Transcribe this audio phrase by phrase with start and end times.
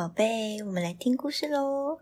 [0.00, 1.98] 宝贝，我们来听故事喽。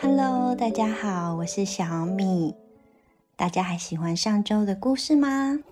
[0.00, 2.54] Hello，大家好，我是小米。
[3.36, 5.62] 大家还喜欢上周的故事吗？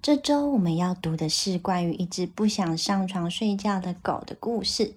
[0.00, 4.94] 这周我们要读的是关于一只不想上床睡觉的狗的故事。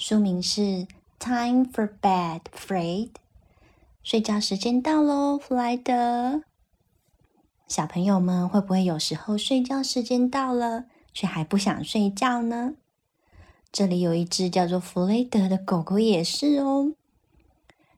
[0.00, 0.60] 书名是
[1.18, 3.06] 《Time for Bed, Fred》。
[4.04, 6.42] 睡觉时间到喽，弗莱德。
[7.66, 12.74] 小朋友们会不会有时候睡觉时间到了，却还不想睡觉呢？
[13.72, 16.92] 这里有一只叫做弗雷德的狗狗也是哦。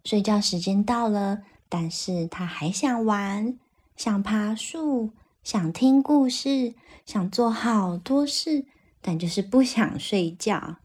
[0.02, 3.58] 睡觉时间到了，但是它还想玩，
[3.94, 5.10] 想爬树，
[5.44, 8.64] 想听故事，想做好多事，
[9.02, 10.76] 但就是不想睡觉。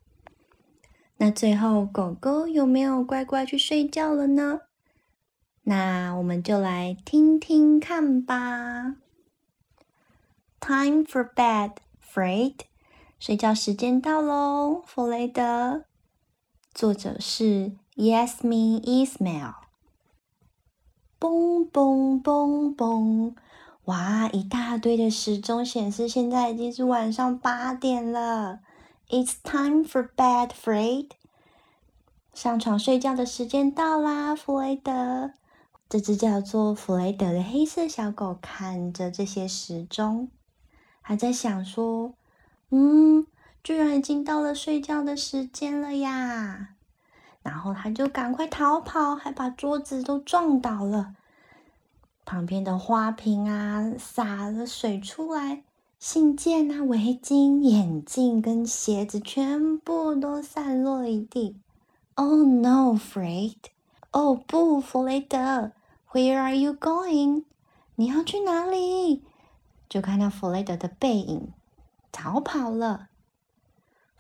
[1.18, 4.62] 那最后，狗狗有没有乖乖去睡觉了呢？
[5.64, 8.96] 那我们就来听听看吧。
[10.60, 11.72] Time for bed,
[12.14, 12.56] Fred。
[13.18, 15.86] 睡觉时间到喽，弗雷德。
[16.74, 19.54] 作者是 Yasmin Ismail。
[21.18, 23.34] 嘣嘣嘣嘣！
[23.86, 28.60] 哇，一大堆的时钟显示现在已经是晚上八点了。
[29.10, 31.12] It's time for bed, Fred。
[32.34, 35.32] 上床睡觉的时间到啦，弗雷德。
[35.88, 40.30] 这只叫做弗雷德的黑色小狗看着这些时钟，
[41.02, 42.14] 还在想说。
[42.72, 43.28] 嗯，
[43.64, 46.70] 居然已经到了睡觉的时间了呀！
[47.44, 51.16] 然后他就赶快逃跑，还把桌子都撞倒了。
[52.26, 55.62] 旁边的花瓶啊，洒了水出来，
[55.98, 61.56] 信件啊、围巾、眼镜跟鞋子全部都散落一地。
[62.16, 63.56] Oh no, Fred！
[64.12, 65.72] 哦不，弗雷德
[66.12, 67.44] ，Where are you going？
[67.96, 69.24] 你要去哪里？
[69.90, 71.50] 就看到弗雷德的背影。
[72.12, 73.10] 逃跑了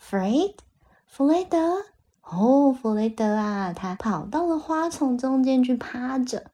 [0.01, 0.55] ，Fred，
[1.05, 1.85] 弗雷德，
[2.23, 6.51] 哦，弗雷德啊，他跑到了花丛中间去趴着。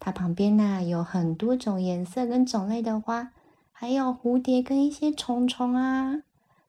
[0.00, 3.32] 他旁边呢有很多种颜色跟种类的花，
[3.78, 6.22] 还有蝴蝶跟一些虫虫啊。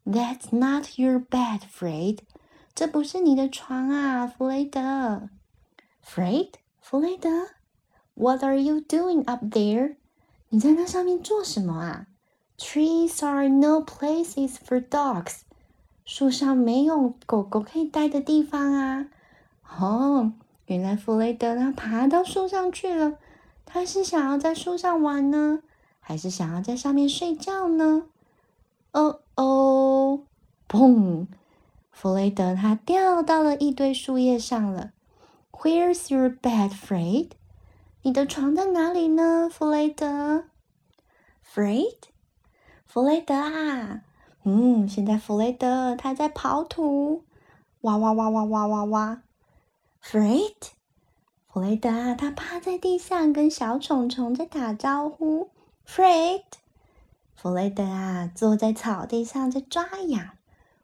[0.06, 2.20] That's not your bed, Fred，
[2.76, 5.30] 这不是你的床啊，弗雷德。
[6.06, 6.50] Fred，
[6.82, 7.30] 弗雷德
[8.14, 9.96] ，What are you doing up there？
[10.50, 12.08] 你在那上面做什么啊
[12.58, 15.44] ？Trees are no places for dogs。
[16.04, 19.08] 树上没有狗狗可以待的地方啊！
[19.80, 20.34] 哦，
[20.66, 23.14] 原来弗雷德他爬到树上去了。
[23.66, 25.62] 他是想要在树上玩呢，
[26.08, 28.04] 还是想要在上面睡觉呢？
[28.94, 30.22] 哦哦，
[30.70, 31.28] 砰！
[31.92, 34.94] 弗雷德他掉到了一堆树叶上了。
[35.52, 37.32] Where's your bed, Fred？
[38.04, 40.46] 你的床在哪里呢，弗雷德
[41.46, 41.98] ？Fred？
[42.86, 44.04] 弗雷德啊，
[44.46, 47.26] 嗯，现在弗雷德他在刨土，
[47.82, 49.22] 哇哇哇哇哇哇哇
[50.02, 50.56] ，Fred，
[51.52, 55.50] 弗雷德啊，他趴在地上跟小虫虫在打招呼
[55.88, 56.44] ，Fred，
[57.36, 60.32] 弗雷德啊，坐在草地上在抓痒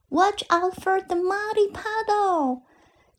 [0.10, 2.62] ，Watch out for the muddy puddle，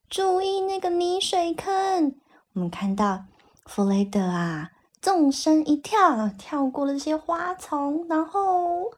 [0.08, 2.14] 注意那个泥水坑。
[2.54, 3.26] 我们看到
[3.66, 4.70] 弗雷德啊。
[5.02, 8.92] 纵身一跳，跳过了这些花丛，然后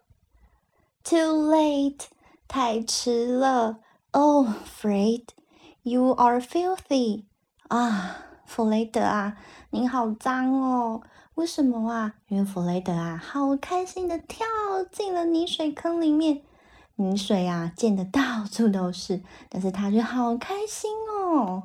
[1.02, 2.04] ，too late，
[2.46, 3.80] 太迟了。
[4.12, 5.24] Oh, Fred,
[5.82, 7.24] you are filthy.
[7.66, 9.36] 啊，弗雷德啊，
[9.70, 11.02] 你好脏哦！
[11.36, 12.14] 为什么啊？
[12.28, 14.46] 因为弗雷德啊，好开心的跳
[14.90, 16.40] 进了泥水坑里面，
[16.94, 21.64] 泥水啊溅的到处都是，但是他却好开心哦。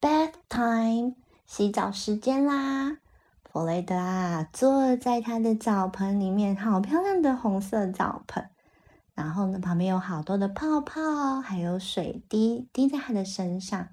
[0.00, 1.14] Bath time，
[1.46, 2.98] 洗澡时间啦！
[3.44, 8.50] 弗雷德啊，坐在他的澡盆里面，好漂亮的红色澡盆。
[9.14, 13.90] 然后呢，旁边有好多的泡泡，还有水滴滴在他的身上。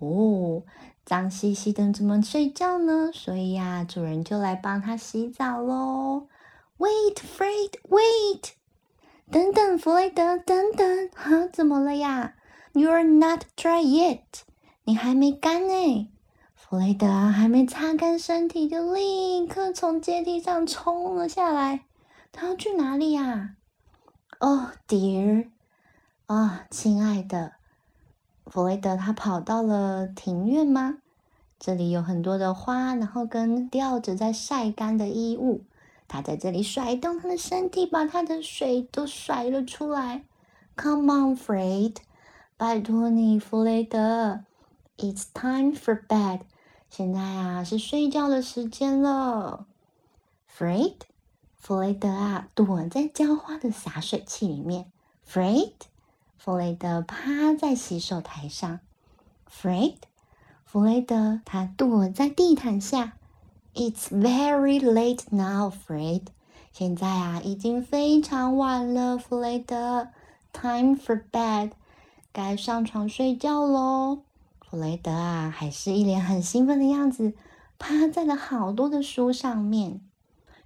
[0.00, 0.64] 哦，
[1.04, 3.10] 脏兮兮的，怎么睡觉呢？
[3.12, 6.26] 所以呀，主人就来帮他洗澡喽。
[6.78, 8.52] Wait, Fred, wait！
[9.30, 12.34] 等等，弗雷德，等等，哈，怎么了呀
[12.72, 14.42] ？You're not dry yet，
[14.84, 16.10] 你还没干呢。
[16.54, 21.84] 弗雷德还没擦干身体，就立刻从阶梯上冲了下来。
[22.32, 23.56] 他要去哪里呀？
[24.38, 25.50] 哦，Dear，
[26.26, 27.52] 啊，亲爱的，
[28.50, 30.98] 弗雷德，他跑到了庭院吗？
[31.60, 35.62] 这里有很多的花，然后跟吊着在晒干的衣物。
[36.08, 40.24] 他在这里甩动他的身体，把他的水都甩了出来。
[40.76, 41.98] Come on, Fred，
[42.56, 44.40] 拜托你，弗雷德
[44.98, 46.40] ，It's time for bed。
[46.88, 49.66] 现在啊，是睡觉的时间了。
[50.52, 50.94] Fred，
[51.56, 54.90] 弗雷德啊，躲在浇花的洒水器里面。
[55.24, 55.70] Fred，
[56.42, 58.80] 弗雷德趴在洗手台上。
[59.46, 59.96] Fred，
[60.64, 63.12] 弗雷德他躲在地毯下。
[63.74, 66.22] It's very late now, Fred。
[66.72, 70.08] 现在啊，已经非常晚了，弗雷德。
[70.54, 71.72] Time for bed，
[72.32, 74.22] 该上床睡觉喽。
[74.62, 77.34] 弗雷德啊，还是一脸很兴奋的样子，
[77.78, 80.00] 趴在了好多的书上面。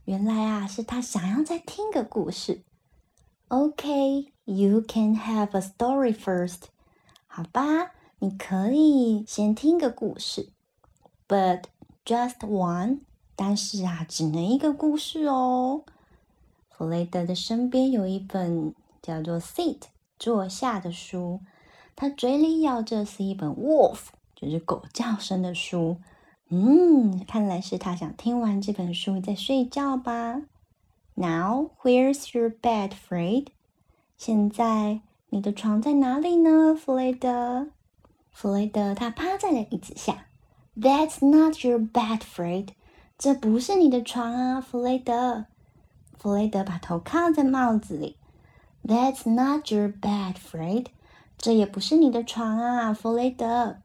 [0.05, 2.63] 原来啊，是他想要再听个故事。
[3.49, 6.65] OK You can have a story first。
[7.27, 10.51] 好吧，你可以先听个故事
[11.27, 11.65] ，but
[12.05, 13.01] just one。
[13.37, 15.83] 但是啊，只能一个故事哦。
[16.71, 19.79] 弗雷德的身边有一本叫做《Sit》
[20.19, 21.41] 坐下的书。
[21.97, 24.07] 他嘴里咬着是一本 wolf，
[24.37, 25.97] 就是狗叫声的书。
[26.49, 30.43] 嗯，看来是他想听完这本书再睡觉吧。
[31.15, 33.47] Now, where's your bed, Fred？
[34.17, 35.01] 现在
[35.31, 37.69] 你的床在哪里呢，弗雷德？
[38.31, 40.27] 弗雷德他趴在了椅子下。
[40.77, 42.69] That's not your bed, Fred。
[43.17, 45.47] 这不是你的床啊，弗雷德。
[46.19, 48.17] 弗雷德把头靠在帽子里。
[48.83, 50.87] That's not your bed, Fred。
[51.39, 53.77] 这也不是你的床啊，弗雷德。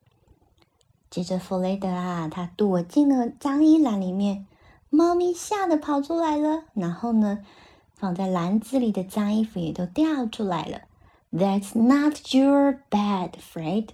[1.09, 4.45] 接着，弗雷德啊，他躲进了脏衣篮里面。
[4.89, 7.39] 猫咪吓得跑出来了，然后呢，
[7.99, 10.81] 放在篮子里的脏衣服也都掉出来了。
[11.33, 13.89] That's not your bed, Fred。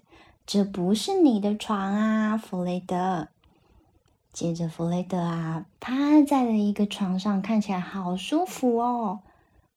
[0.45, 3.29] 这不是你的床啊，弗雷德。
[4.31, 9.21] 接着，弗雷德啊，趴在了一个床上，看起来好舒服哦。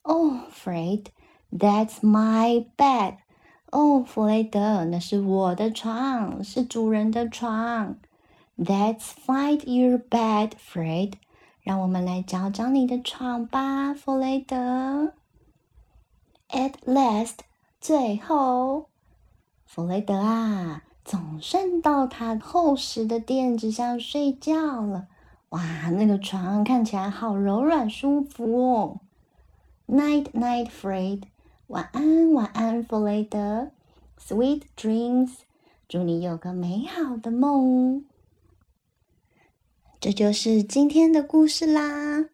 [0.02, 3.14] Oh, Fred，that's my bed。
[3.70, 7.96] 哦，弗雷德，那是我的床，是主人的床。
[8.58, 11.14] Let's find your bed, Fred。
[11.69, 15.12] 让我们来找找你的床吧，弗雷德。
[16.49, 17.41] At last，
[17.79, 18.87] 最后，
[19.67, 25.09] 弗雷德啊，总算到他厚实的垫子上睡觉了。
[25.50, 29.00] 哇，那个床看起来好柔软舒服哦。
[29.87, 31.25] Night, night, Fred。
[31.67, 33.69] 晚安，晚安，弗雷德。
[34.19, 35.32] Sweet dreams，
[35.87, 38.06] 祝你有个美好的梦。
[40.00, 42.27] 这就是今天的故事啦。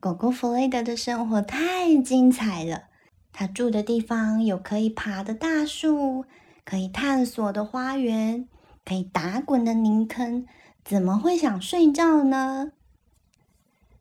[0.00, 2.84] 狗狗弗雷德的生活太精彩了。
[3.30, 6.24] 它住的地方有可以爬的大树，
[6.64, 8.48] 可以探索的花园，
[8.86, 10.46] 可以打滚的泥坑，
[10.82, 12.72] 怎么会想睡觉呢？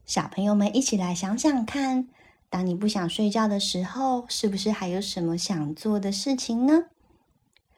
[0.05, 2.07] 小朋友们一起来想想看。
[2.49, 6.85] 当你不想睡觉的时候，是不是还有什么想做的事情呢？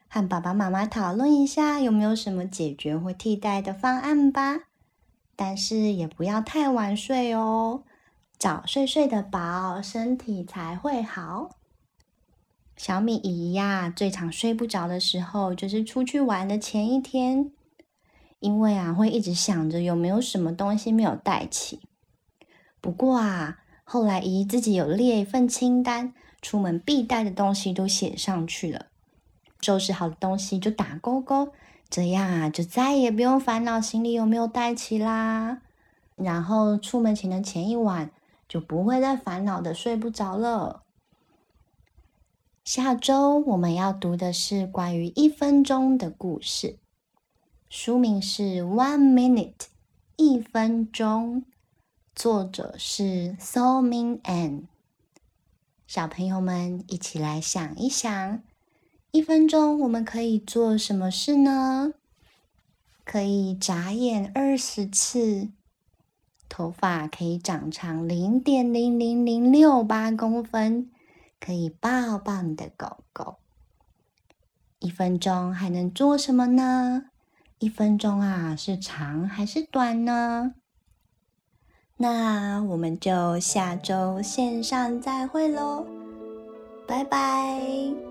[0.08, 4.69] 和爸爸妈妈讨论一下，有没有什么解决或替代的方案吧。
[5.41, 7.83] 但是也不要太晚睡哦，
[8.38, 11.51] 早睡睡得饱，身体才会好。
[12.75, 17.53] 小米姨呀，最常睡不着的时候就是出去玩的前一天，
[18.41, 21.80] 因为啊，会一直想着有没有什么东西没有带齐。
[22.81, 23.59] 不过啊。
[23.91, 26.13] 后来，姨自己有列一份清单，
[26.44, 28.86] 出门必带的东西都写上去了。
[29.62, 31.53] 收拾好的东西就打勾勾，
[31.89, 35.62] 这样啊，就再也不用烦恼行李有没有带齐啦。
[36.15, 38.12] 然后出门前的前一晚，
[38.48, 40.84] 就不会再烦恼的睡不着了。
[42.63, 46.77] 下周我们要读的是关于一分钟的故事，
[47.69, 49.53] 书名是《One Minute》，
[50.17, 51.43] 一分钟。
[52.13, 54.67] 作者是 So Min An。
[55.88, 58.43] 小朋友们一起来想一想，
[59.12, 61.94] 一分钟我们可以做什么事呢？
[63.04, 65.50] 可以眨眼二十次，
[66.48, 70.92] 头发可以长长零点零零零六八公分，
[71.39, 73.38] 可以抱抱你的狗狗。
[74.78, 77.06] 一分钟还能做什么呢？
[77.58, 80.54] 一分钟啊，是长还是短呢？
[81.98, 85.86] 那我们就下周线上再会喽，
[86.88, 88.09] 拜拜。